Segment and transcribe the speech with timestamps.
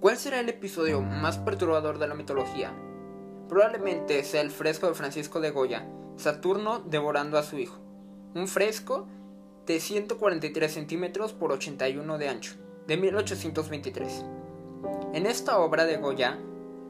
[0.00, 2.72] ¿Cuál será el episodio más perturbador de la mitología?
[3.48, 7.78] Probablemente sea el fresco de Francisco de Goya, Saturno devorando a su hijo.
[8.34, 9.06] Un fresco
[9.66, 12.54] de 143 centímetros por 81 de ancho,
[12.86, 14.24] de 1823.
[15.12, 16.38] En esta obra de Goya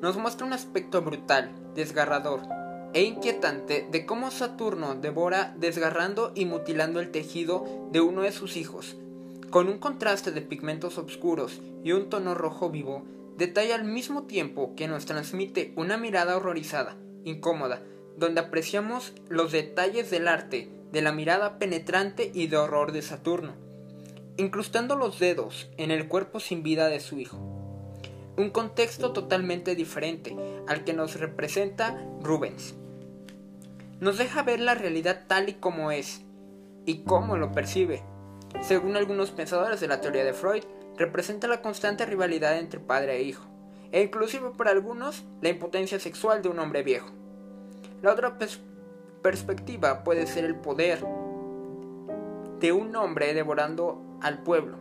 [0.00, 2.61] nos muestra un aspecto brutal, desgarrador
[2.94, 8.56] e inquietante de cómo Saturno devora desgarrando y mutilando el tejido de uno de sus
[8.56, 8.96] hijos,
[9.50, 13.04] con un contraste de pigmentos oscuros y un tono rojo vivo,
[13.36, 17.82] detalla al mismo tiempo que nos transmite una mirada horrorizada, incómoda,
[18.16, 23.54] donde apreciamos los detalles del arte, de la mirada penetrante y de horror de Saturno,
[24.36, 27.38] incrustando los dedos en el cuerpo sin vida de su hijo.
[28.36, 30.36] Un contexto totalmente diferente
[30.66, 32.74] al que nos representa Rubens.
[34.02, 36.24] Nos deja ver la realidad tal y como es
[36.86, 38.02] y cómo lo percibe,
[38.60, 40.64] según algunos pensadores de la teoría de Freud,
[40.96, 43.44] representa la constante rivalidad entre padre e hijo,
[43.92, 47.12] e inclusive para algunos la impotencia sexual de un hombre viejo.
[48.02, 48.38] La otra
[49.22, 51.06] perspectiva puede ser el poder
[52.58, 54.78] de un hombre devorando al pueblo,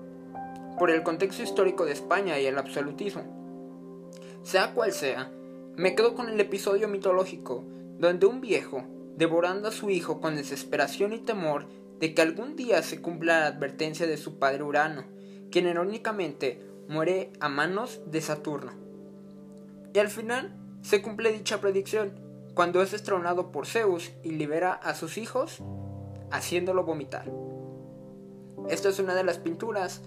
[0.80, 4.10] por el contexto histórico de España y el absolutismo.
[4.42, 5.32] Sea cual sea,
[5.76, 7.64] me quedo con el episodio mitológico
[8.00, 8.84] donde un viejo,
[9.18, 11.68] devorando a su hijo con desesperación y temor,
[12.00, 15.06] de que algún día se cumpla la advertencia de su padre Urano,
[15.52, 18.74] quien irónicamente muere a manos de Saturno.
[19.94, 22.20] Y al final se cumple dicha predicción,
[22.54, 25.62] cuando es destronado por Zeus y libera a sus hijos,
[26.32, 27.32] haciéndolo vomitar.
[28.70, 30.02] Esta es una de las pinturas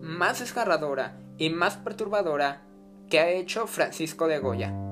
[0.00, 2.62] más desgarradora y más perturbadora
[3.08, 4.89] que ha hecho Francisco de Goya.